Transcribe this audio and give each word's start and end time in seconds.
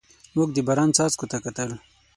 موږ 0.35 0.49
د 0.53 0.57
باران 0.67 0.89
څاڅکو 0.97 1.25
ته 1.31 1.37
کتل. 1.45 1.69